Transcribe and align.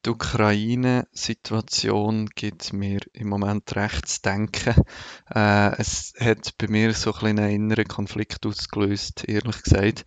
die 0.08 0.12
Ukraine-Situation 0.12 2.28
gibt 2.34 2.72
mir 2.72 3.02
im 3.12 3.28
Moment 3.28 3.76
recht 3.76 4.08
zu 4.08 4.22
denken. 4.22 4.82
Äh, 5.30 5.78
es 5.78 6.14
hat 6.18 6.58
bei 6.58 6.70
mir 6.70 6.94
so 6.94 7.14
ein 7.14 7.38
einen 7.38 7.52
inneren 7.52 7.90
Konflikt 7.90 8.46
ausgelöst, 8.46 9.28
ehrlich 9.28 9.62
gesagt. 9.62 10.06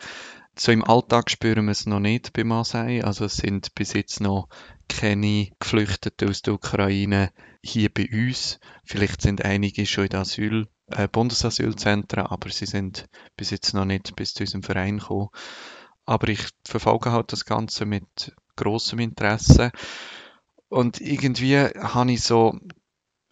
So 0.59 0.73
im 0.73 0.83
Alltag 0.83 1.31
spüren 1.31 1.67
wir 1.67 1.73
es 1.73 1.85
noch 1.85 2.01
nicht 2.01 2.33
bei 2.33 2.45
Masai. 2.45 3.05
Also 3.05 3.27
es 3.27 3.37
sind 3.37 3.75
bis 3.75 3.93
jetzt 3.93 4.23
noch 4.23 4.49
keine 4.89 5.51
Geflüchteten 5.59 6.31
aus 6.31 6.41
der 6.41 6.55
Ukraine 6.55 7.31
hier 7.63 7.93
bei 7.93 8.09
uns. 8.11 8.59
Vielleicht 8.85 9.21
sind 9.21 9.45
einige 9.45 9.85
schon 9.85 10.07
in 10.07 10.17
Asyl, 10.17 10.67
äh, 10.87 11.09
Bundesasylzentren, 11.09 12.27
aber 12.27 12.49
sie 12.49 12.65
sind 12.65 13.05
bis 13.37 13.51
jetzt 13.51 13.75
noch 13.75 13.85
nicht 13.85 14.17
bis 14.17 14.33
zu 14.33 14.45
unserem 14.45 14.63
Verein 14.63 14.97
gekommen. 14.99 15.29
Aber 16.07 16.29
ich 16.29 16.49
verfolge 16.67 17.13
halt 17.13 17.33
das 17.33 17.45
Ganze 17.45 17.85
mit 17.85 18.33
grossem 18.61 19.01
Interesse. 19.01 19.73
Und 20.69 21.01
irgendwie 21.01 21.59
habe 21.59 22.13
ich 22.13 22.23
so 22.23 22.59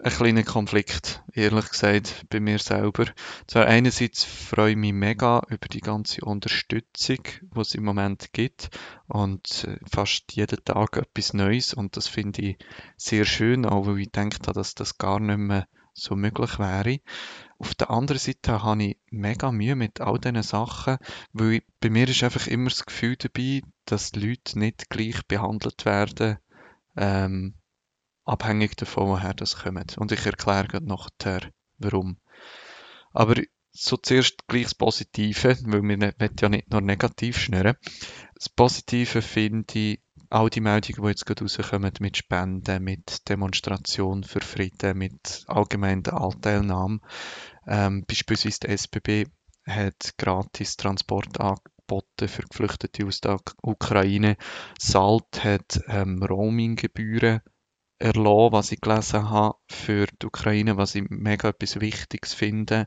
einen 0.00 0.14
kleinen 0.14 0.44
Konflikt, 0.44 1.24
ehrlich 1.32 1.70
gesagt, 1.70 2.26
bei 2.30 2.38
mir 2.38 2.58
selber. 2.58 3.06
Zwar 3.46 3.66
einerseits 3.66 4.24
freue 4.24 4.72
ich 4.72 4.76
mich 4.76 4.92
mega 4.92 5.42
über 5.48 5.66
die 5.68 5.80
ganze 5.80 6.24
Unterstützung, 6.24 7.18
die 7.42 7.60
es 7.60 7.74
im 7.74 7.84
Moment 7.84 8.32
gibt 8.32 8.70
und 9.08 9.64
äh, 9.64 9.78
fast 9.90 10.32
jeden 10.32 10.64
Tag 10.64 10.96
etwas 10.96 11.34
Neues 11.34 11.74
und 11.74 11.96
das 11.96 12.06
finde 12.06 12.42
ich 12.42 12.58
sehr 12.96 13.24
schön, 13.24 13.66
auch 13.66 13.86
weil 13.86 13.98
ich 13.98 14.10
habe, 14.16 14.52
dass 14.54 14.74
das 14.74 14.98
gar 14.98 15.18
nicht 15.18 15.38
mehr 15.38 15.66
so 15.94 16.14
möglich 16.14 16.58
wäre. 16.60 17.00
Auf 17.58 17.74
der 17.74 17.90
anderen 17.90 18.20
Seite 18.20 18.62
habe 18.62 18.84
ich 18.84 18.98
mega 19.10 19.50
Mühe 19.50 19.74
mit 19.74 20.00
all 20.00 20.18
diesen 20.18 20.42
Sachen, 20.42 20.98
weil 21.32 21.54
ich, 21.54 21.64
bei 21.80 21.90
mir 21.90 22.08
ist 22.08 22.22
einfach 22.22 22.46
immer 22.46 22.70
das 22.70 22.86
Gefühl 22.86 23.16
dabei, 23.16 23.62
dass 23.84 24.12
die 24.12 24.20
Leute 24.20 24.58
nicht 24.58 24.88
gleich 24.90 25.26
behandelt 25.26 25.84
werden, 25.84 26.38
ähm, 26.96 27.54
abhängig 28.24 28.76
davon, 28.76 29.08
woher 29.08 29.34
das 29.34 29.56
kommt. 29.56 29.98
Und 29.98 30.12
ich 30.12 30.24
erkläre 30.24 30.80
nachher, 30.82 31.50
warum. 31.78 32.18
Aber 33.12 33.34
so 33.72 33.96
zuerst 33.96 34.46
gleich 34.46 34.64
das 34.64 34.74
Positive, 34.74 35.56
weil 35.62 35.82
wir 35.82 35.96
ne, 35.96 36.14
ja 36.40 36.48
nicht 36.48 36.70
nur 36.70 36.80
negativ 36.80 37.38
schnüren. 37.38 37.76
Das 38.34 38.48
Positive 38.48 39.22
finde 39.22 39.78
ich, 39.78 40.00
all 40.30 40.50
die 40.50 40.60
Meldungen, 40.60 41.02
die 41.02 41.08
jetzt 41.08 41.26
gerade 41.26 41.44
rauskommen, 41.44 41.92
mit 42.00 42.16
Spenden, 42.16 42.84
mit 42.84 43.28
Demonstration 43.28 44.24
für 44.24 44.40
Frieden, 44.40 44.98
mit 44.98 45.44
allgemeiner 45.46 46.20
Anteilnahme. 46.20 47.00
Ähm, 47.66 48.04
beispielsweise 48.06 48.60
die 48.60 48.68
SBB 48.68 49.26
hat 49.66 50.14
gratis 50.18 50.76
Transport 50.76 51.40
angeboten 51.40 52.28
für 52.28 52.42
Geflüchtete 52.42 53.06
aus 53.06 53.20
der 53.20 53.38
Ukraine. 53.62 54.36
Salt 54.78 55.44
hat 55.44 55.80
ähm, 55.88 56.22
Roaminggebühren 56.22 57.40
erlassen, 57.98 58.52
was 58.52 58.72
ich 58.72 58.80
gelesen 58.80 59.30
habe, 59.30 59.58
für 59.68 60.06
die 60.06 60.26
Ukraine, 60.26 60.76
was 60.76 60.94
ich 60.94 61.04
mega 61.08 61.48
etwas 61.48 61.80
Wichtiges 61.80 62.34
finde, 62.34 62.86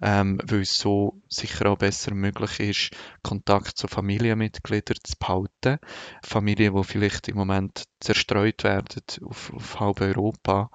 ähm, 0.00 0.40
weil 0.44 0.60
es 0.60 0.78
so 0.78 1.20
sicher 1.28 1.70
auch 1.70 1.78
besser 1.78 2.14
möglich 2.14 2.60
ist, 2.60 2.90
Kontakt 3.22 3.76
zu 3.76 3.88
Familienmitgliedern 3.88 4.98
zu 5.02 5.14
behalten. 5.18 5.78
Familien, 6.22 6.74
die 6.74 6.84
vielleicht 6.84 7.28
im 7.28 7.36
Moment 7.36 7.84
zerstreut 8.00 8.62
werden 8.64 9.02
auf, 9.24 9.52
auf 9.52 9.80
halb 9.80 10.00
Europa. 10.00 10.70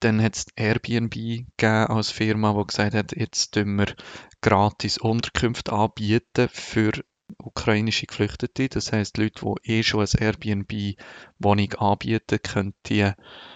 Dann 0.00 0.22
hat 0.22 0.36
es 0.36 0.46
Airbnb 0.54 1.16
als 1.62 2.10
Firma, 2.10 2.52
die 2.52 2.66
gesagt 2.66 2.94
hat, 2.94 3.16
jetzt 3.16 3.54
tun 3.54 3.76
wir 3.76 3.94
gratis 4.42 4.98
Unterkünfte 4.98 5.72
anbieten 5.72 6.48
für 6.52 6.92
ukrainische 7.36 8.06
Geflüchtete. 8.06 8.68
Das 8.68 8.92
heißt, 8.92 9.18
Leute, 9.18 9.44
die 9.64 9.72
eh 9.72 9.82
schon 9.82 10.00
ein 10.00 10.18
Airbnb-Wohnung 10.18 11.74
anbieten, 11.74 12.38
können 12.42 12.74
die 12.86 13.10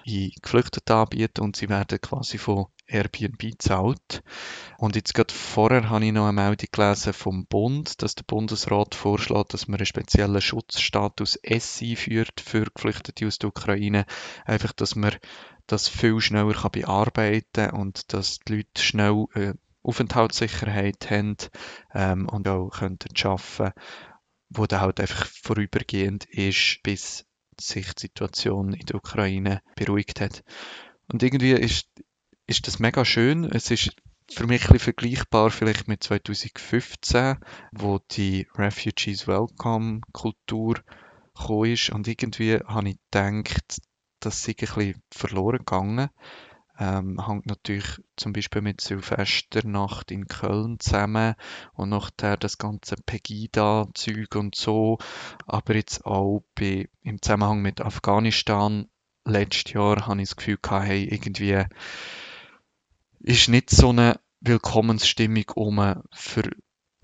in 0.04 0.32
Geflüchtete 0.42 0.94
anbieten 0.94 1.40
und 1.40 1.56
sie 1.56 1.68
werden 1.68 2.00
quasi 2.00 2.38
von 2.38 2.66
Airbnb 2.86 3.38
gezahlt. 3.38 4.22
Und 4.78 4.96
jetzt 4.96 5.14
gerade 5.14 5.32
vorher 5.32 5.88
habe 5.88 6.04
ich 6.04 6.12
noch 6.12 6.28
eine 6.28 6.32
Meldung 6.32 6.68
gelesen 6.70 7.12
vom 7.12 7.46
Bund, 7.46 8.02
dass 8.02 8.14
der 8.14 8.24
Bundesrat 8.24 8.94
vorschlägt, 8.94 9.54
dass 9.54 9.68
man 9.68 9.78
einen 9.78 9.86
speziellen 9.86 10.40
Schutzstatus 10.40 11.36
S 11.36 11.80
einführt 11.82 12.40
für 12.40 12.66
Geflüchtete 12.74 13.26
aus 13.26 13.38
der 13.38 13.48
Ukraine. 13.48 14.04
Einfach, 14.44 14.72
dass 14.72 14.94
man 14.94 15.16
das 15.66 15.88
viel 15.88 16.20
schneller 16.20 16.68
bearbeiten 16.70 17.70
kann 17.70 17.80
und 17.80 18.12
dass 18.12 18.40
die 18.40 18.56
Leute 18.56 18.82
schnell 18.82 19.26
äh, 19.34 19.54
Aufenthaltssicherheit 19.82 21.10
haben 21.10 21.36
ähm, 21.94 22.28
und 22.28 22.46
auch 22.48 22.70
könnten 22.70 23.08
arbeiten, 23.24 23.72
wo 24.48 24.66
dann 24.66 24.80
halt 24.80 25.00
einfach 25.00 25.26
vorübergehend 25.26 26.24
ist, 26.26 26.80
bis 26.82 27.26
sich 27.58 27.94
die 27.94 28.02
Situation 28.02 28.72
in 28.72 28.86
der 28.86 28.96
Ukraine 28.96 29.62
beruhigt 29.76 30.20
hat. 30.20 30.42
Und 31.10 31.22
irgendwie 31.22 31.52
ist, 31.52 31.88
ist 32.46 32.66
das 32.66 32.78
mega 32.78 33.04
schön. 33.04 33.44
Es 33.44 33.70
ist 33.70 33.94
für 34.30 34.46
mich 34.46 34.62
ein 34.62 34.72
bisschen 34.72 34.94
vergleichbar 34.94 35.50
vielleicht 35.50 35.88
mit 35.88 36.02
2015, 36.02 37.38
wo 37.72 37.98
die 37.98 38.46
Refugees 38.54 39.26
Welcome 39.26 40.00
Kultur 40.12 40.76
gekommen 41.34 41.72
ist. 41.72 41.90
Und 41.90 42.08
irgendwie 42.08 42.58
habe 42.66 42.90
ich 42.90 42.98
gedacht, 43.10 43.78
das 44.20 44.42
sei 44.42 44.52
ein 44.52 44.56
bisschen 44.56 45.02
verloren 45.10 45.58
gegangen 45.58 46.08
ähm, 46.78 47.26
hängt 47.26 47.46
natürlich 47.46 48.00
zum 48.16 48.32
Beispiel 48.32 48.62
mit 48.62 48.80
Silvesternacht 48.80 50.10
in 50.10 50.26
Köln 50.26 50.80
zusammen 50.80 51.34
und 51.74 51.90
nachher 51.90 52.36
das 52.36 52.58
ganze 52.58 52.96
Pegida-Zeug 52.96 54.34
und 54.34 54.54
so, 54.54 54.98
aber 55.46 55.74
jetzt 55.74 56.04
auch 56.06 56.42
bei, 56.54 56.88
im 57.02 57.20
Zusammenhang 57.20 57.62
mit 57.62 57.80
Afghanistan. 57.80 58.88
Letztes 59.24 59.74
Jahr 59.74 60.06
habe 60.06 60.22
ich 60.22 60.28
das 60.30 60.36
Gefühl 60.36 60.58
gehabt, 60.60 60.86
hey, 60.86 61.04
irgendwie 61.04 61.64
ist 63.20 63.48
nicht 63.48 63.70
so 63.70 63.90
eine 63.90 64.18
Willkommensstimmung 64.40 65.44
um 65.54 66.02
für 66.10 66.50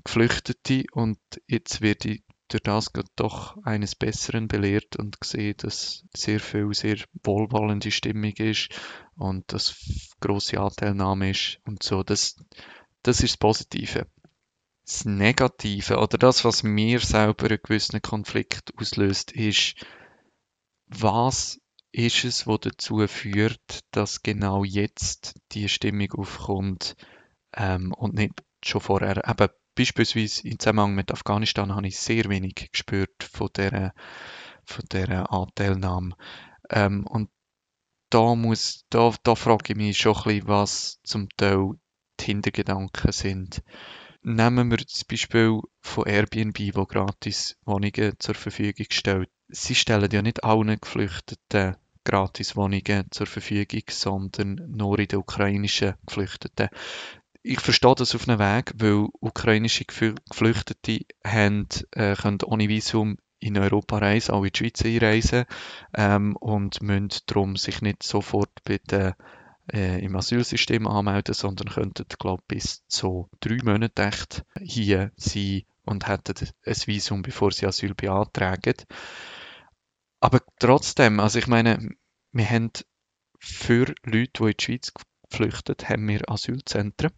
Geflüchtete. 0.05 0.85
Und 0.93 1.19
jetzt 1.47 1.81
wird 1.81 2.05
ich 2.05 2.23
durch 2.49 2.63
das 2.63 2.91
doch 3.17 3.57
eines 3.65 3.95
Besseren 3.95 4.49
belehrt 4.49 4.97
und 4.97 5.17
sehe, 5.23 5.55
dass 5.55 6.05
sehr 6.15 6.41
viel 6.41 6.73
sehr 6.75 6.99
wohlwollende 7.23 7.91
Stimmung 7.91 8.33
ist 8.33 8.71
und 9.17 9.53
dass 9.53 9.77
große 10.21 10.59
Anteilnahme 10.59 11.31
ist 11.31 11.61
und 11.65 11.83
so. 11.83 12.03
Das, 12.03 12.37
das 13.03 13.21
ist 13.21 13.33
das 13.33 13.37
Positive. 13.39 14.07
Das 14.85 15.05
Negative 15.05 15.99
oder 15.99 16.17
das, 16.17 16.45
was 16.45 16.63
mir 16.63 17.01
selber 17.01 17.47
einen 17.47 17.61
gewissen 17.63 18.01
Konflikt 18.01 18.73
auslöst, 18.79 19.33
ist, 19.33 19.75
was 20.87 21.61
ist 21.93 22.25
es, 22.25 22.47
was 22.47 22.61
dazu 22.61 23.07
führt, 23.07 23.81
dass 23.91 24.23
genau 24.23 24.65
jetzt 24.65 25.41
die 25.53 25.69
Stimmung 25.69 26.13
aufkommt 26.13 26.97
ähm, 27.55 27.93
und 27.93 28.15
nicht 28.15 28.43
schon 28.65 28.81
vorher. 28.81 29.29
Eben 29.29 29.49
beispielsweise 29.79 30.49
im 30.49 30.59
Zusammenhang 30.59 30.95
mit 30.95 31.13
Afghanistan 31.13 31.75
habe 31.75 31.87
ich 31.87 31.99
sehr 31.99 32.25
wenig 32.29 32.71
gespürt 32.73 33.23
von 33.23 33.49
dieser, 33.57 33.95
von 34.65 34.85
dieser 34.91 35.33
Anteilnahme. 35.33 36.17
Ähm, 36.69 37.07
und 37.07 37.31
da, 38.11 38.35
muss, 38.35 38.85
da, 38.91 39.15
da 39.23 39.35
frage 39.35 39.73
ich 39.73 39.77
mich 39.77 39.99
schon 39.99 40.17
ein 40.17 40.25
bisschen, 40.25 40.49
was 40.49 41.01
zum 41.05 41.29
Teil 41.37 41.75
die 42.19 42.25
Hintergedanken 42.25 43.13
sind. 43.13 43.63
Nehmen 44.23 44.71
wir 44.71 44.79
das 44.79 45.05
Beispiel 45.05 45.61
von 45.81 46.07
Airbnb, 46.07 46.59
wo 46.75 46.85
gratis 46.85 47.57
Wohnungen 47.65 48.15
zur 48.19 48.35
Verfügung 48.35 48.87
stellt. 48.91 49.31
Sie 49.49 49.77
stellen 49.77 50.11
ja 50.11 50.23
nicht 50.23 50.43
allen 50.43 50.81
Geflüchteten 50.81 51.77
gratis 52.09 52.57
Wohnungen 52.57 53.07
zur 53.11 53.27
Verfügung, 53.27 53.83
sondern 53.91 54.55
nur 54.67 54.99
in 54.99 55.09
den 55.09 55.19
ukrainischen 55.19 55.95
Geflüchteten 56.07 56.69
ich 57.43 57.61
verstehe 57.61 57.95
das 57.95 58.15
auf 58.15 58.29
einem 58.29 58.39
Weg, 58.39 58.73
weil 58.77 59.09
ukrainische 59.21 59.85
Geflüchtete 59.85 61.01
haben, 61.25 61.69
äh, 61.93 62.15
können 62.15 62.43
ohne 62.45 62.69
Visum 62.69 63.17
in 63.41 63.57
Europa 63.57 63.99
reisen, 63.99 64.33
auch 64.33 64.45
in 64.45 64.51
die 64.53 64.59
Schweiz 64.59 64.85
einreisen 64.85 65.45
ähm, 65.95 66.37
und 66.37 66.83
müssen 66.83 67.11
darum 67.27 67.57
sich 67.57 67.83
nicht 67.83 68.03
sofort 68.03 68.51
bei 68.65 68.79
den, 68.79 69.15
äh, 69.73 70.05
im 70.05 70.17
Asylsystem 70.17 70.87
anmelden, 70.87 71.35
sondern 71.35 71.69
könnten, 71.69 72.07
glaube 72.19 72.43
bis 72.49 72.85
zu 72.89 73.29
drei 73.41 73.59
Monate 73.63 74.03
echt 74.03 74.45
hier 74.61 75.13
sein 75.17 75.63
und 75.85 76.09
hätten 76.09 76.49
ein 76.65 76.77
Visum, 76.87 77.23
bevor 77.23 77.53
sie 77.53 77.67
Asyl 77.67 77.95
beantragen. 77.95 78.75
Aber 80.21 80.41
trotzdem, 80.59 81.21
also 81.21 81.39
ich 81.39 81.47
meine, 81.47 81.91
wir 82.33 82.51
haben 82.51 82.71
für 83.39 83.95
Leute, 84.03 84.31
die 84.41 84.45
in 84.45 84.55
die 84.59 84.65
Schweiz 84.65 84.93
geflüchtet, 85.31 85.89
haben 85.89 86.09
wir 86.09 86.29
Asylzentren. 86.29 87.13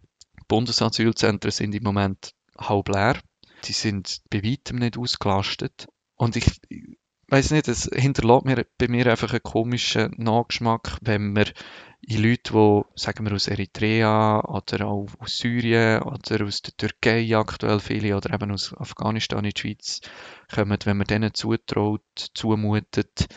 Bundesasylzentren 0.51 1.49
sind 1.49 1.73
im 1.73 1.83
Moment 1.83 2.33
halb 2.57 2.89
leer. 2.89 3.15
Die 3.63 3.71
sind 3.71 4.21
bei 4.29 4.43
weitem 4.43 4.79
nicht 4.79 4.97
ausgelastet. 4.97 5.87
Und 6.17 6.35
ich, 6.35 6.59
ich 6.67 6.97
weiß 7.29 7.51
nicht, 7.51 7.69
es 7.69 7.89
hinterlässt 7.95 8.43
mir, 8.43 8.65
bei 8.77 8.89
mir 8.89 9.07
einfach 9.07 9.31
einen 9.31 9.43
komischen 9.43 10.13
Nachgeschmack, 10.17 10.97
wenn 10.99 11.33
wir 11.37 11.45
in 12.01 12.21
Leute, 12.21 12.51
die, 12.51 12.99
sagen 12.99 13.25
wir, 13.25 13.33
aus 13.33 13.47
Eritrea 13.47 14.43
oder 14.43 14.87
auch 14.87 15.07
aus 15.19 15.37
Syrien 15.37 16.01
oder 16.01 16.43
aus 16.43 16.61
der 16.61 16.75
Türkei 16.75 17.33
aktuell 17.37 17.79
viele 17.79 18.17
oder 18.17 18.33
eben 18.33 18.51
aus 18.51 18.73
Afghanistan 18.75 19.45
in 19.45 19.51
die 19.51 19.61
Schweiz 19.61 20.01
kommen, 20.53 20.77
wenn 20.83 20.97
man 20.97 21.07
denen 21.07 21.33
zutraut, 21.33 22.01
zumutet, 22.33 23.27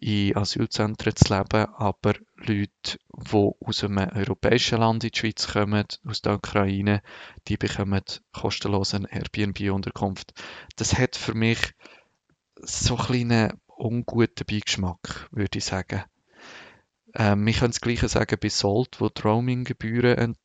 in 0.00 0.36
Asylzentren 0.36 1.16
zu 1.16 1.34
leben, 1.34 1.66
aber 1.74 2.14
Leute, 2.36 2.98
die 3.12 3.50
aus 3.60 3.82
einem 3.82 4.08
europäischen 4.14 4.78
Land 4.78 5.04
in 5.04 5.10
die 5.10 5.18
Schweiz 5.18 5.48
kommen, 5.48 5.84
aus 6.04 6.22
der 6.22 6.34
Ukraine, 6.34 7.02
die 7.48 7.56
bekommen 7.56 8.02
kostenlos 8.32 8.94
eine 8.94 9.10
Airbnb-Unterkunft. 9.10 10.32
Das 10.76 10.96
hat 10.96 11.16
für 11.16 11.34
mich 11.34 11.58
so 12.56 12.96
einen 12.96 13.06
kleinen 13.06 13.52
unguten 13.66 14.46
Beigeschmack, 14.46 15.28
würde 15.32 15.58
ich 15.58 15.64
sagen. 15.64 16.04
Ähm, 17.14 17.46
wir 17.46 17.52
können 17.52 17.72
das 17.72 17.80
Gleiche 17.80 18.08
sagen 18.08 18.38
bei 18.40 18.48
Salt, 18.48 19.00
wo 19.00 19.08
die 19.08 19.22
Roaming-Gebühren 19.22 20.36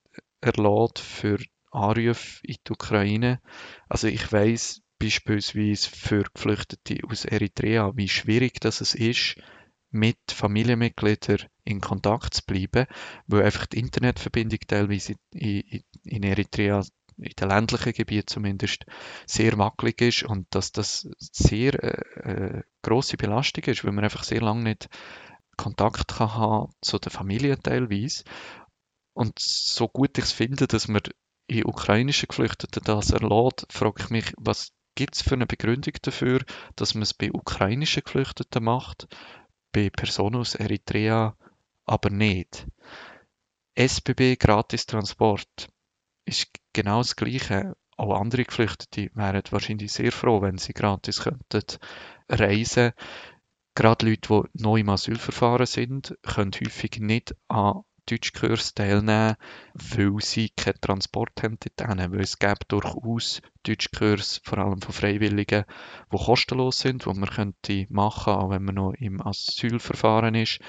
erlaubt 0.42 1.00
für 1.00 1.40
Anrufe 1.72 2.40
in 2.44 2.56
die 2.68 2.72
Ukraine. 2.72 3.42
Also 3.90 4.08
ich 4.08 4.32
weiß 4.32 4.83
beispielsweise 5.04 5.90
für 5.90 6.24
Geflüchtete 6.34 6.98
aus 7.10 7.26
Eritrea, 7.26 7.92
wie 7.96 8.08
schwierig 8.08 8.60
das 8.62 8.80
ist, 8.82 9.36
mit 9.92 10.18
Familienmitgliedern 10.32 11.48
in 11.66 11.82
Kontakt 11.82 12.34
zu 12.34 12.42
bleiben, 12.46 12.88
weil 13.28 13.44
einfach 13.44 13.66
die 13.68 13.80
Internetverbindung 13.80 14.60
teilweise 14.68 15.16
in, 15.32 15.84
in 16.04 16.24
Eritrea 16.24 16.84
in 17.18 17.32
den 17.40 17.50
ländlichen 17.50 17.94
Gebieten 17.94 18.28
zumindest 18.28 18.86
sehr 19.28 19.56
wackelig 19.60 20.02
ist 20.02 20.24
und 20.24 20.48
dass 20.50 20.72
das 20.72 21.08
sehr 21.20 21.76
äh, 21.84 22.58
äh 22.58 22.64
große 22.82 23.18
Belastung 23.18 23.64
ist, 23.66 23.84
weil 23.84 23.92
man 23.92 24.04
einfach 24.04 24.24
sehr 24.24 24.42
lange 24.42 24.64
nicht 24.64 24.90
Kontakt 25.58 26.16
kann 26.16 26.34
haben 26.34 26.74
zu 26.82 26.98
der 26.98 27.12
Familie 27.12 27.60
teilweise. 27.60 28.24
Und 29.14 29.38
so 29.38 29.88
gut 29.88 30.18
ich 30.18 30.24
es 30.24 30.32
finde, 30.32 30.66
dass 30.66 30.88
man 30.88 31.04
in 31.46 31.66
ukrainischen 31.66 32.30
Geflüchteten 32.30 32.82
das 32.84 33.12
erlaubt, 33.12 33.68
frage 33.70 34.02
ich 34.02 34.10
mich, 34.10 34.34
was 34.38 34.72
gibt 34.96 35.16
es 35.16 35.22
für 35.22 35.36
eine 35.36 35.48
Begründung 35.48 35.94
dafür, 36.02 36.42
dass 36.76 36.94
man 36.94 37.04
es 37.04 37.14
bei 37.14 37.32
ukrainischen 37.32 38.04
Geflüchteten 38.04 38.64
macht, 38.64 39.08
bei 39.72 39.90
Personen 39.90 40.38
aus 40.38 40.56
Eritrea 40.56 41.36
aber 41.86 42.10
nicht. 42.10 42.68
SBB 43.76 44.38
Gratis 44.38 44.86
Transport 44.86 45.70
ist 46.26 46.48
genau 46.74 47.00
das 47.00 47.16
Gleiche. 47.16 47.76
Auch 47.98 48.20
andere 48.20 48.44
Geflüchtete 48.44 49.10
wären 49.14 49.42
wahrscheinlich 49.50 49.92
sehr 49.92 50.12
froh, 50.12 50.42
wenn 50.42 50.58
sie 50.58 50.74
gratis 50.74 51.22
könnten 51.22 51.80
reisen. 52.30 52.94
Gerade 53.76 54.08
Leute, 54.08 54.44
die 54.54 54.62
neu 54.64 54.80
im 54.80 54.90
Asylverfahren 54.90 55.66
sind, 55.66 56.18
können 56.24 56.52
häufig 56.54 57.00
nicht 57.00 57.36
an 57.48 57.84
Deutschkurs 58.10 58.74
teilnehmen, 58.74 59.36
weil 59.74 60.16
sie 60.20 60.50
keinen 60.50 60.80
Transport 60.82 61.42
haben. 61.44 61.58
Weil 62.12 62.22
es 62.22 62.40
gibt 62.40 62.72
durchaus 62.72 63.42
Deutschkurs, 63.64 64.42
vor 64.44 64.58
allem 64.60 64.82
von 64.82 64.94
Freiwilligen, 64.94 65.66
die 66.12 66.18
kostenlos 66.18 66.80
sind, 66.80 67.06
die 67.06 67.14
man 67.14 67.30
könnte 67.30 67.86
machen, 67.90 68.34
auch 68.34 68.50
wenn 68.50 68.64
man 68.64 68.76
noch 68.76 68.94
im 68.94 69.22
Asylverfahren 69.22 70.36
ist. 70.36 70.60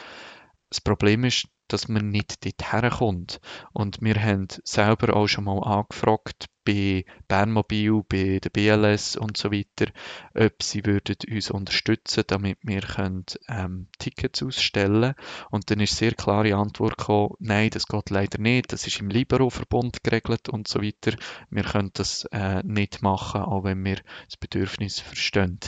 Das 0.71 0.81
Problem 0.81 1.25
ist, 1.25 1.49
dass 1.69 1.88
man 1.88 2.11
nicht 2.11 2.44
dort 2.44 2.72
herkommt. 2.72 3.40
Und 3.72 4.00
wir 4.00 4.16
haben 4.16 4.49
selber 4.64 5.16
auch 5.16 5.26
schon 5.26 5.44
mal 5.44 5.62
angefragt 5.62 6.46
bei 6.64 7.05
Bernmobil, 7.28 8.02
bei 8.08 8.40
der 8.43 8.50
BLS 8.50 9.16
und 9.16 9.37
so 9.37 9.52
weiter, 9.52 9.93
ob 10.34 10.62
sie 10.62 10.84
würden 10.84 11.16
uns 11.31 11.50
unterstützen, 11.50 12.25
damit 12.26 12.58
wir 12.62 12.81
können, 12.81 13.26
ähm, 13.49 13.88
Tickets 13.99 14.43
ausstellen 14.43 15.14
Und 15.50 15.70
dann 15.70 15.81
ist 15.81 15.96
sehr 15.96 16.12
klare 16.12 16.55
Antwort 16.55 16.96
gekommen, 16.96 17.34
nein, 17.38 17.70
das 17.70 17.87
geht 17.87 18.11
leider 18.11 18.38
nicht, 18.38 18.72
das 18.72 18.87
ist 18.87 19.00
im 19.00 19.11
Libero-Verbund 19.11 20.02
geregelt 20.02 20.49
und 20.49 20.66
so 20.66 20.82
weiter. 20.82 21.16
Wir 21.50 21.64
können 21.64 21.90
das 21.93 22.25
äh, 22.32 22.62
nicht 22.62 23.02
machen, 23.02 23.43
auch 23.43 23.64
wenn 23.64 23.84
wir 23.84 23.96
das 24.26 24.37
Bedürfnis 24.38 25.00
verstehen. 25.00 25.61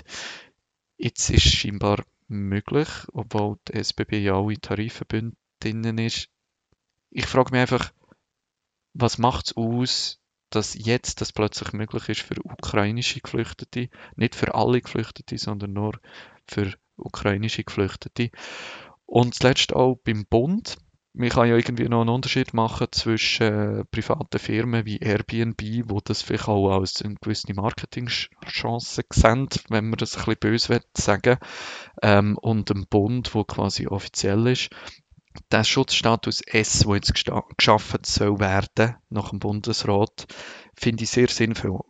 Jetzt 0.96 1.28
ist 1.28 1.43
scheinbar 1.43 2.02
möglich, 2.28 2.88
obwohl 3.12 3.58
die 3.69 3.75
SBB 3.75 4.14
ja 4.14 4.34
auch 4.34 4.48
in 4.48 4.60
Tarifverbünden 4.60 5.37
drin 5.61 5.99
ist. 5.99 6.29
Ich 7.11 7.26
frage 7.26 7.53
mich 7.53 7.61
einfach, 7.61 7.93
was 8.94 9.19
macht 9.19 9.47
es 9.47 9.56
aus, 9.56 10.20
dass 10.50 10.75
jetzt 10.75 11.20
das 11.20 11.32
plötzlich 11.32 11.73
möglich 11.73 12.08
ist 12.08 12.23
für 12.23 12.37
ukrainische 12.44 13.20
Geflüchtete, 13.20 13.88
nicht 14.17 14.35
für 14.35 14.55
alle 14.55 14.81
Geflüchtete, 14.81 15.38
sondern 15.38 15.73
nur 15.73 15.99
für 16.47 16.73
ukrainische 16.97 17.64
Geflüchtete. 17.64 18.31
Und 19.05 19.35
zuletzt 19.35 19.75
auch 19.75 19.97
beim 19.97 20.25
Bund. 20.26 20.76
Man 21.19 21.31
kann 21.31 21.49
ja 21.49 21.56
irgendwie 21.56 21.88
noch 21.88 22.03
einen 22.03 22.11
Unterschied 22.11 22.53
machen 22.53 22.88
zwischen 22.91 23.81
äh, 23.81 23.85
privaten 23.87 24.38
Firmen 24.38 24.85
wie 24.85 24.99
Airbnb, 24.99 25.88
wo 25.88 26.00
das 26.00 26.20
vielleicht 26.20 26.47
auch 26.47 26.79
als 26.79 27.00
eine 27.00 27.14
gewisse 27.14 27.55
Marketingchance 27.55 29.03
sehen, 29.11 29.49
wenn 29.70 29.88
man 29.88 29.97
das 29.97 30.14
ein 30.19 30.25
bisschen 30.25 30.41
böse 30.41 30.81
sagen 30.94 31.38
ähm, 32.03 32.37
und 32.37 32.69
dem 32.69 32.87
Bund, 32.87 33.35
wo 33.35 33.44
quasi 33.44 33.87
offiziell 33.87 34.47
ist 34.47 34.69
der 35.50 35.65
Schutzstatus 35.65 36.41
S, 36.41 36.81
der 36.81 36.94
jetzt 36.97 37.15
geschaffen 37.56 38.00
soll 38.05 38.38
werden 38.41 38.97
nach 39.09 39.31
dem 39.31 39.38
Bundesrat, 39.38 40.27
finde 40.75 41.05
ich 41.05 41.11
sehr 41.11 41.29
sinnvoll, 41.29 41.81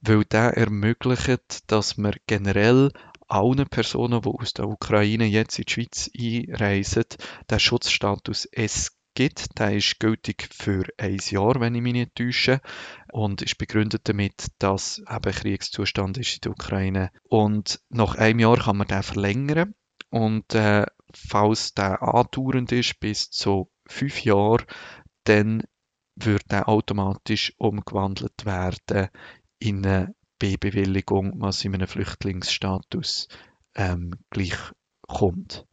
weil 0.00 0.24
der 0.24 0.56
ermöglicht, 0.56 1.70
dass 1.70 1.96
man 1.96 2.14
generell 2.26 2.90
allen 3.28 3.66
Personen, 3.68 4.22
die 4.22 4.28
aus 4.28 4.54
der 4.54 4.68
Ukraine 4.68 5.26
jetzt 5.26 5.58
in 5.58 5.64
die 5.64 5.72
Schweiz 5.72 6.10
einreisen, 6.16 7.04
den 7.50 7.60
Schutzstatus 7.60 8.46
S 8.46 8.96
gibt. 9.14 9.58
Der 9.58 9.74
ist 9.74 9.98
gültig 9.98 10.48
für 10.52 10.84
ein 10.98 11.18
Jahr, 11.28 11.58
wenn 11.60 11.74
ich 11.74 11.82
mich 11.82 11.94
nicht 11.94 12.14
täusche, 12.14 12.60
und 13.10 13.42
ist 13.42 13.58
begründet 13.58 14.02
damit, 14.04 14.46
dass 14.58 14.98
eben 15.10 15.32
Kriegszustand 15.32 16.18
ist 16.18 16.34
in 16.34 16.40
der 16.42 16.52
Ukraine. 16.52 17.10
Und 17.24 17.80
nach 17.88 18.14
einem 18.14 18.38
Jahr 18.38 18.58
kann 18.58 18.76
man 18.76 18.86
den 18.86 19.02
verlängern 19.02 19.74
und 20.10 20.54
äh, 20.54 20.86
falls 21.14 21.74
der 21.74 22.02
andauernd 22.02 22.72
ist 22.72 22.98
bis 23.00 23.30
zu 23.30 23.70
fünf 23.86 24.24
Jahren, 24.24 24.64
dann 25.24 25.62
wird 26.16 26.44
er 26.48 26.68
automatisch 26.68 27.52
umgewandelt 27.58 28.44
werden 28.44 29.08
in 29.58 29.84
eine 29.84 30.14
B-Bewilligung, 30.38 31.40
was 31.40 31.64
in 31.64 31.74
einem 31.74 31.88
Flüchtlingsstatus 31.88 33.28
ähm, 33.74 34.14
gleich 34.30 34.56
kommt. 35.06 35.66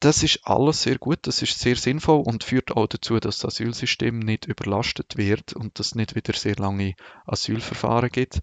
Das 0.00 0.22
ist 0.22 0.40
alles 0.44 0.82
sehr 0.82 0.98
gut, 0.98 1.18
das 1.22 1.42
ist 1.42 1.58
sehr 1.58 1.76
sinnvoll 1.76 2.22
und 2.24 2.42
führt 2.42 2.72
auch 2.74 2.86
dazu, 2.86 3.20
dass 3.20 3.38
das 3.38 3.54
Asylsystem 3.54 4.18
nicht 4.18 4.46
überlastet 4.46 5.18
wird 5.18 5.52
und 5.52 5.78
dass 5.78 5.88
es 5.88 5.94
nicht 5.94 6.14
wieder 6.14 6.32
sehr 6.32 6.56
lange 6.56 6.94
Asylverfahren 7.26 8.08
gibt. 8.08 8.40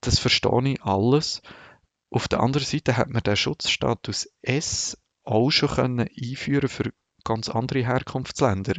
Das 0.00 0.18
verstehe 0.18 0.72
ich 0.72 0.82
alles. 0.82 1.40
Auf 2.10 2.28
der 2.28 2.40
anderen 2.40 2.66
Seite 2.66 2.96
hat 2.96 3.08
man 3.08 3.22
den 3.22 3.36
Schutzstatus 3.36 4.28
S 4.42 4.98
auch 5.24 5.50
schon 5.50 5.68
können 5.68 6.08
einführen 6.08 6.68
für 6.68 6.92
ganz 7.24 7.48
andere 7.48 7.84
Herkunftsländer, 7.84 8.74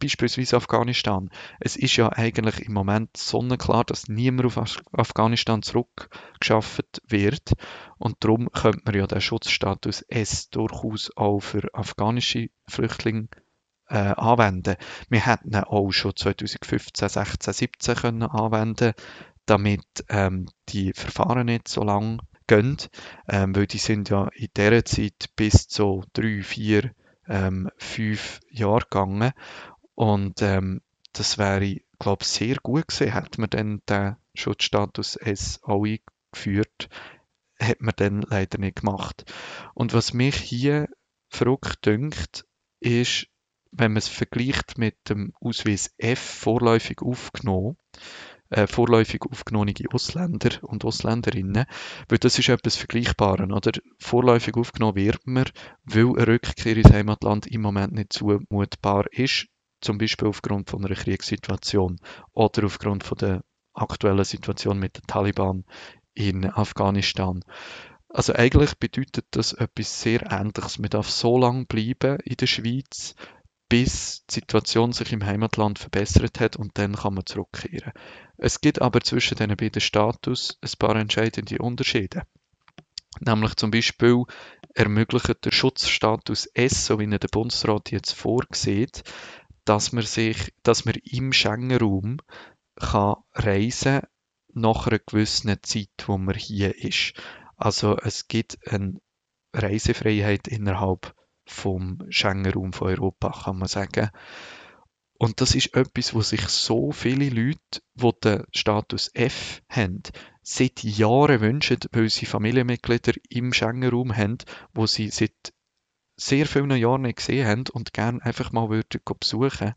beispielsweise 0.00 0.56
Afghanistan. 0.56 1.30
Es 1.60 1.76
ist 1.76 1.96
ja 1.96 2.10
eigentlich 2.10 2.60
im 2.60 2.72
Moment 2.72 3.16
sonnenklar, 3.16 3.84
dass 3.84 4.08
niemand 4.08 4.56
auf 4.56 4.78
Afghanistan 4.92 5.62
zurückgeschafft 5.62 7.02
wird 7.06 7.54
und 7.98 8.16
darum 8.20 8.50
könnte 8.52 8.82
man 8.84 8.94
ja 8.94 9.06
den 9.06 9.20
Schutzstatus 9.20 10.02
S 10.02 10.50
durchaus 10.50 11.10
auch 11.16 11.40
für 11.40 11.68
afghanische 11.72 12.50
Flüchtlinge 12.68 13.28
äh, 13.88 14.14
anwenden. 14.16 14.76
Wir 15.08 15.26
hätten 15.26 15.54
ihn 15.54 15.64
auch 15.64 15.90
schon 15.90 16.14
2015, 16.14 17.08
16, 17.08 17.52
17 17.52 17.94
können 17.96 18.22
anwenden, 18.22 18.92
damit 19.46 20.04
ähm, 20.10 20.46
die 20.68 20.92
Verfahren 20.92 21.46
nicht 21.46 21.68
so 21.68 21.82
lang 21.82 22.20
gehen, 22.48 22.78
ähm, 23.28 23.54
weil 23.54 23.66
die 23.66 23.78
sind 23.78 24.10
ja 24.10 24.28
in 24.34 24.48
dieser 24.56 24.84
Zeit 24.84 25.30
bis 25.36 25.68
zu 25.68 26.04
drei, 26.12 26.42
vier, 26.42 26.90
ähm, 27.28 27.70
fünf 27.76 28.40
Jahre 28.50 28.80
gegangen 28.80 29.32
und 29.94 30.42
ähm, 30.42 30.80
das 31.12 31.38
wäre, 31.38 31.80
glaube 31.98 32.22
ich, 32.22 32.28
sehr 32.28 32.56
gut 32.62 32.88
gewesen, 32.88 33.12
hätte 33.12 33.40
man 33.40 33.50
dann 33.50 33.82
den 33.88 34.16
Schutzstatus 34.34 35.16
S 35.16 35.60
auch 35.62 35.84
eingeführt, 35.84 36.88
hat 37.60 37.80
man 37.80 37.94
dann 37.96 38.22
leider 38.22 38.58
nicht 38.58 38.80
gemacht. 38.80 39.24
Und 39.74 39.92
was 39.94 40.12
mich 40.12 40.36
hier 40.36 40.88
verrückt 41.28 41.84
dünkt, 41.86 42.46
ist, 42.80 43.26
wenn 43.72 43.92
man 43.92 43.98
es 43.98 44.08
vergleicht 44.08 44.78
mit 44.78 44.96
dem 45.08 45.32
Ausweis 45.40 45.92
F 45.98 46.18
vorläufig 46.18 47.02
aufgenommen, 47.02 47.76
äh, 48.50 48.66
vorläufig 48.66 49.22
aufgenommene 49.30 49.74
Ausländer 49.92 50.50
und 50.62 50.84
Ausländerinnen, 50.84 51.66
weil 52.08 52.18
das 52.18 52.38
ist 52.38 52.48
etwas 52.48 52.76
Vergleichbares, 52.76 53.50
oder? 53.50 53.72
Vorläufig 53.98 54.56
aufgenommen 54.56 54.96
wird 54.96 55.26
man, 55.26 55.44
weil 55.84 56.16
eine 56.16 56.26
Rückkehr 56.26 56.76
ins 56.76 56.92
Heimatland 56.92 57.46
im 57.46 57.62
Moment 57.62 57.92
nicht 57.92 58.12
zumutbar 58.12 59.06
ist, 59.12 59.48
zum 59.80 59.98
Beispiel 59.98 60.28
aufgrund 60.28 60.70
von 60.70 60.84
einer 60.84 60.94
Kriegssituation 60.94 61.98
oder 62.32 62.64
aufgrund 62.64 63.04
von 63.04 63.18
der 63.18 63.44
aktuellen 63.74 64.24
Situation 64.24 64.78
mit 64.78 64.96
den 64.96 65.06
Taliban 65.06 65.64
in 66.14 66.50
Afghanistan. 66.50 67.44
Also 68.08 68.32
eigentlich 68.32 68.78
bedeutet 68.78 69.26
das 69.32 69.52
etwas 69.52 70.00
sehr 70.00 70.32
Ähnliches. 70.32 70.78
Man 70.78 70.90
darf 70.90 71.10
so 71.10 71.38
lange 71.38 71.66
bleiben 71.66 72.18
in 72.24 72.36
der 72.36 72.46
Schweiz, 72.46 73.14
bis 73.68 74.24
die 74.26 74.34
Situation 74.34 74.92
sich 74.92 75.12
im 75.12 75.24
Heimatland 75.24 75.78
verbessert 75.78 76.40
hat 76.40 76.56
und 76.56 76.78
dann 76.78 76.96
kann 76.96 77.14
man 77.14 77.26
zurückkehren. 77.26 77.92
Es 78.36 78.60
gibt 78.60 78.80
aber 78.80 79.00
zwischen 79.00 79.36
den 79.36 79.56
beiden 79.56 79.80
Status 79.80 80.58
ein 80.62 80.70
paar 80.78 80.96
entscheidende 80.96 81.58
Unterschiede. 81.58 82.22
Nämlich 83.20 83.56
zum 83.56 83.70
Beispiel 83.70 84.24
ermöglicht 84.74 85.44
der 85.44 85.50
Schutzstatus 85.50 86.46
S, 86.54 86.86
so 86.86 86.98
wie 86.98 87.04
ihn 87.04 87.10
der 87.10 87.28
Bundesrat 87.30 87.90
jetzt 87.90 88.12
vorsieht, 88.12 89.02
dass 89.64 89.92
man 89.92 90.04
sich, 90.04 90.54
dass 90.62 90.84
man 90.84 90.94
im 91.04 91.32
Schengen-Raum 91.32 92.18
kann 92.76 93.16
reisen 93.34 94.02
nach 94.54 94.86
einer 94.86 95.00
gewissen 95.00 95.56
Zeit, 95.62 95.90
wo 96.06 96.16
man 96.16 96.36
hier 96.36 96.76
ist. 96.82 97.12
Also 97.56 97.96
es 97.98 98.28
gibt 98.28 98.58
eine 98.66 99.00
Reisefreiheit 99.52 100.46
innerhalb 100.48 101.14
vom 101.48 101.98
Schengen-Raum 102.08 102.72
von 102.72 102.88
Europa, 102.88 103.42
kann 103.44 103.58
man 103.58 103.68
sagen. 103.68 104.10
Und 105.18 105.40
das 105.40 105.56
ist 105.56 105.74
etwas, 105.74 106.14
wo 106.14 106.20
sich 106.20 106.42
so 106.42 106.92
viele 106.92 107.28
Leute, 107.28 107.82
die 107.94 108.10
den 108.22 108.44
Status 108.54 109.10
F 109.14 109.62
haben, 109.68 110.02
seit 110.42 110.84
Jahren 110.84 111.40
wünschen, 111.40 111.78
weil 111.90 112.08
sie 112.08 112.26
Familienmitglieder 112.26 113.14
im 113.28 113.52
Schengen-Raum 113.52 114.16
haben, 114.16 114.38
wo 114.72 114.86
sie 114.86 115.08
seit 115.10 115.52
sehr 116.16 116.46
vielen 116.46 116.70
Jahren 116.70 117.02
nicht 117.02 117.18
gesehen 117.18 117.46
haben 117.46 117.64
und 117.72 117.92
gerne 117.92 118.22
einfach 118.24 118.52
mal 118.52 118.70
würden 118.70 119.00
besuchen. 119.18 119.74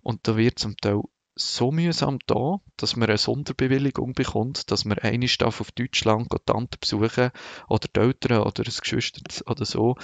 Und 0.00 0.26
da 0.28 0.36
wird 0.36 0.58
zum 0.58 0.76
Teil 0.76 1.02
so 1.36 1.72
mühsam 1.72 2.18
da, 2.26 2.58
dass 2.76 2.94
man 2.94 3.08
eine 3.08 3.18
Sonderbewilligung 3.18 4.12
bekommt, 4.12 4.70
dass 4.70 4.84
man 4.84 4.98
eine 4.98 5.26
darf 5.26 5.60
auf 5.60 5.72
Deutschland 5.72 6.28
Tante 6.46 6.78
besuchen 6.78 7.30
oder 7.68 7.88
die 7.88 8.00
Eltern 8.00 8.42
oder 8.42 8.62
ein 8.62 8.72
Geschwister 8.80 9.22
oder 9.50 9.64
so 9.64 9.96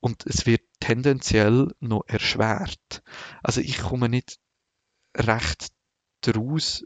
und 0.00 0.26
es 0.26 0.46
wird 0.46 0.62
tendenziell 0.80 1.72
noch 1.80 2.02
erschwert. 2.06 3.02
Also 3.42 3.60
ich 3.60 3.78
komme 3.78 4.08
nicht 4.08 4.38
recht 5.16 5.68
daraus, 6.20 6.84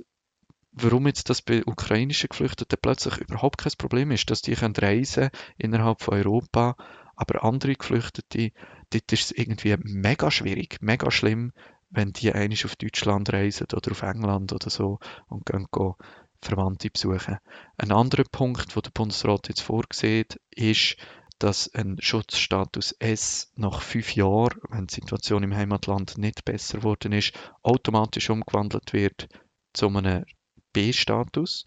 warum 0.73 1.07
jetzt 1.07 1.28
das 1.28 1.42
bei 1.42 1.64
ukrainischen 1.64 2.28
Geflüchteten 2.31 2.78
plötzlich 2.81 3.19
überhaupt 3.19 3.59
kein 3.59 3.73
Problem 3.76 4.11
ist, 4.11 4.31
dass 4.31 4.42
die 4.42 4.54
können 4.54 4.76
reisen 4.76 5.31
innerhalb 5.59 6.00
von 6.00 6.14
Europa, 6.14 6.76
aber 7.14 7.45
andere 7.45 7.75
Geflüchtete, 7.75 8.52
dort 8.90 9.12
ist 9.12 9.25
es 9.25 9.31
irgendwie 9.33 9.76
mega 9.83 10.31
schwierig, 10.31 10.78
mega 10.81 11.11
schlimm, 11.11 11.52
wenn 11.90 12.12
die 12.12 12.33
einig 12.33 12.64
auf 12.64 12.76
Deutschland 12.76 13.33
reisen 13.33 13.66
oder 13.75 13.90
auf 13.90 14.02
England 14.02 14.52
oder 14.52 14.71
so 14.71 14.99
und 15.28 15.45
gehen, 15.45 15.66
gehen 15.71 15.95
Verwandte 16.40 16.90
besuchen. 16.90 17.38
Ein 17.76 17.92
anderer 17.92 18.25
Punkt, 18.25 18.75
wo 18.75 18.81
der 18.81 18.90
Bundesrat 18.90 19.49
jetzt 19.49 19.61
vorsieht, 19.61 20.40
ist, 20.50 20.97
dass 21.42 21.75
ein 21.75 21.96
Schutzstatus 22.00 22.92
S 23.00 23.50
nach 23.56 23.82
fünf 23.82 24.14
Jahren, 24.14 24.61
wenn 24.68 24.87
die 24.87 24.94
Situation 24.94 25.42
im 25.42 25.54
Heimatland 25.54 26.16
nicht 26.16 26.44
besser 26.44 26.78
geworden 26.78 27.12
ist, 27.12 27.32
automatisch 27.62 28.30
umgewandelt 28.30 28.92
wird 28.92 29.28
zu 29.72 29.88
einem 29.88 30.25
B-Status. 30.72 31.64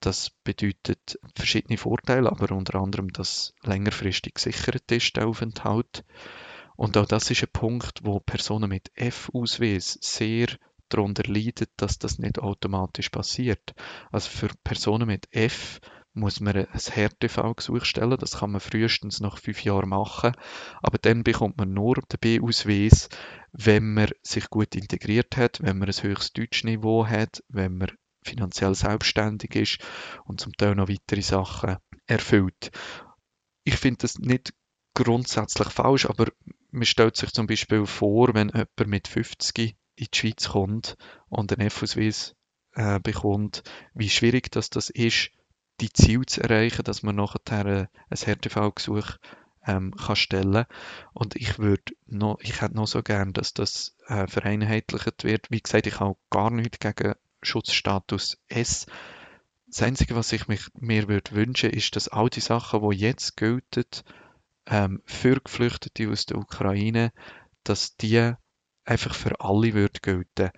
Das 0.00 0.28
bedeutet 0.44 1.18
verschiedene 1.34 1.78
Vorteile, 1.78 2.30
aber 2.30 2.54
unter 2.54 2.78
anderem, 2.78 3.08
dass 3.08 3.54
längerfristig 3.62 4.34
gesichert 4.34 4.92
ist, 4.92 5.16
der 5.16 5.26
Aufenthalt. 5.26 6.04
Und 6.76 6.98
auch 6.98 7.06
das 7.06 7.30
ist 7.30 7.42
ein 7.42 7.48
Punkt, 7.50 8.00
wo 8.02 8.20
Personen 8.20 8.68
mit 8.68 8.90
F-Ausweis 8.94 9.96
sehr 10.02 10.48
darunter 10.90 11.22
leiden, 11.26 11.68
dass 11.78 11.98
das 11.98 12.18
nicht 12.18 12.38
automatisch 12.40 13.08
passiert. 13.08 13.74
Also 14.12 14.28
für 14.28 14.50
Personen 14.64 15.06
mit 15.06 15.28
F 15.34 15.80
muss 16.14 16.40
man 16.40 16.56
ein 16.56 16.66
Härtefallgesuch 16.72 17.84
stellen. 17.84 18.16
Das 18.18 18.38
kann 18.38 18.52
man 18.52 18.60
frühestens 18.60 19.20
nach 19.20 19.38
fünf 19.38 19.64
Jahren 19.64 19.88
machen. 19.88 20.32
Aber 20.80 20.98
dann 20.98 21.24
bekommt 21.24 21.58
man 21.58 21.72
nur 21.72 21.96
den 21.96 22.18
B-Ausweis, 22.20 23.08
wenn 23.52 23.94
man 23.94 24.10
sich 24.22 24.48
gut 24.48 24.74
integriert 24.74 25.36
hat, 25.36 25.60
wenn 25.60 25.78
man 25.78 25.88
ein 25.88 26.02
höchstes 26.02 26.32
Deutschniveau 26.32 27.06
hat, 27.06 27.42
wenn 27.48 27.76
man 27.78 27.90
finanziell 28.22 28.74
selbstständig 28.74 29.54
ist 29.54 29.78
und 30.24 30.40
zum 30.40 30.52
Teil 30.54 30.74
noch 30.74 30.88
weitere 30.88 31.20
Sachen 31.20 31.76
erfüllt. 32.06 32.70
Ich 33.64 33.76
finde 33.76 33.98
das 33.98 34.18
nicht 34.18 34.54
grundsätzlich 34.94 35.68
falsch, 35.68 36.06
aber 36.06 36.28
man 36.70 36.86
stellt 36.86 37.16
sich 37.16 37.32
zum 37.32 37.46
Beispiel 37.46 37.86
vor, 37.86 38.34
wenn 38.34 38.48
jemand 38.48 38.86
mit 38.86 39.08
50 39.08 39.76
in 39.96 40.06
die 40.12 40.16
Schweiz 40.16 40.48
kommt 40.48 40.96
und 41.28 41.52
einen 41.52 41.66
F-Ausweis 41.66 42.34
äh, 42.74 43.00
bekommt, 43.00 43.62
wie 43.94 44.08
schwierig 44.08 44.50
das, 44.50 44.70
das 44.70 44.90
ist, 44.90 45.30
die 45.80 45.92
Ziele 45.92 46.26
zu 46.26 46.42
erreichen, 46.42 46.84
dass 46.84 47.02
man 47.02 47.16
nachher 47.16 47.88
ein 48.10 48.16
Härtefallgesuch 48.16 49.18
ähm, 49.66 49.94
kann 49.94 50.16
stellen 50.16 50.66
und 51.12 51.36
ich 51.36 51.58
würde 51.58 51.94
noch, 52.06 52.38
ich 52.40 52.60
hätte 52.60 52.76
noch 52.76 52.86
so 52.86 53.02
gern, 53.02 53.32
dass 53.32 53.54
das 53.54 53.96
äh, 54.06 54.26
vereinheitlicht 54.26 55.24
wird. 55.24 55.50
Wie 55.50 55.60
gesagt, 55.60 55.86
ich 55.86 56.00
habe 56.00 56.16
gar 56.30 56.50
nichts 56.50 56.78
gegen 56.80 57.14
Schutzstatus 57.42 58.38
S. 58.48 58.86
Das 59.66 59.82
Einzige, 59.82 60.14
was 60.14 60.32
ich 60.32 60.48
mich, 60.48 60.66
mir 60.78 61.08
würde 61.08 61.32
wünschen, 61.32 61.70
ist, 61.70 61.96
dass 61.96 62.08
all 62.08 62.30
die 62.30 62.40
Sachen, 62.40 62.88
die 62.88 62.96
jetzt 62.96 63.36
gelten, 63.36 63.84
ähm, 64.66 65.02
für 65.04 65.40
Geflüchtete 65.40 66.10
aus 66.10 66.26
der 66.26 66.38
Ukraine, 66.38 67.12
dass 67.64 67.96
die 67.96 68.34
einfach 68.84 69.14
für 69.14 69.40
alle 69.40 69.74
würde 69.74 70.00
gelten 70.00 70.50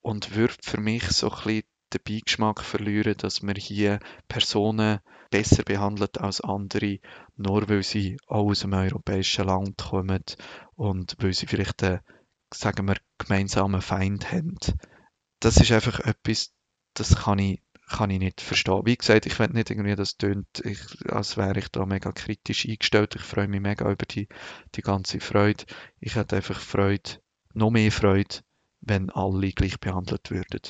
und 0.00 0.34
würde 0.34 0.54
für 0.62 0.80
mich 0.80 1.04
so 1.10 1.30
ein 1.30 1.36
bisschen 1.44 1.62
den 1.94 2.00
Beigeschmack 2.04 2.62
verlieren, 2.62 3.16
dass 3.16 3.42
man 3.42 3.56
hier 3.56 4.00
Personen 4.28 5.00
besser 5.30 5.62
behandelt 5.62 6.20
als 6.20 6.40
andere, 6.40 6.98
nur 7.36 7.68
weil 7.68 7.82
sie 7.82 8.18
auch 8.26 8.50
aus 8.50 8.64
einem 8.64 8.74
europäischen 8.74 9.46
Land 9.46 9.78
kommen 9.78 10.22
und 10.74 11.16
weil 11.18 11.32
sie 11.32 11.46
vielleicht 11.46 11.82
einen, 11.82 12.00
sagen 12.52 12.86
wir, 12.86 12.96
gemeinsamen 13.18 13.82
Feind 13.82 14.30
haben. 14.30 14.56
Das 15.40 15.56
ist 15.56 15.72
einfach 15.72 16.00
etwas, 16.00 16.52
das 16.94 17.16
kann 17.16 17.38
ich, 17.38 17.62
kann 17.88 18.10
ich 18.10 18.18
nicht 18.18 18.40
verstehen. 18.40 18.82
Wie 18.84 18.96
gesagt, 18.96 19.26
ich 19.26 19.38
will 19.38 19.48
nicht 19.48 19.70
irgendwie, 19.70 19.96
das 19.96 20.16
tönt, 20.16 20.62
als 21.08 21.36
wäre 21.36 21.58
ich 21.58 21.68
da 21.68 21.84
mega 21.84 22.12
kritisch 22.12 22.66
eingestellt. 22.66 23.16
Ich 23.16 23.22
freue 23.22 23.48
mich 23.48 23.60
mega 23.60 23.90
über 23.90 24.06
die, 24.06 24.28
die 24.74 24.82
ganze 24.82 25.20
Freude. 25.20 25.64
Ich 26.00 26.14
hätte 26.14 26.36
einfach 26.36 26.58
Freude, 26.58 27.18
noch 27.54 27.70
mehr 27.70 27.92
Freude, 27.92 28.36
wenn 28.80 29.10
alle 29.10 29.50
gleich 29.50 29.80
behandelt 29.80 30.30
würden. 30.30 30.60